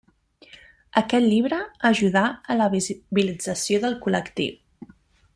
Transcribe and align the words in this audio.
Aquest 1.01 1.27
llibre 1.33 1.59
ajudà 1.89 2.23
a 2.53 2.57
la 2.61 2.69
visibilització 2.75 3.83
del 3.87 3.97
col·lectiu. 4.07 4.91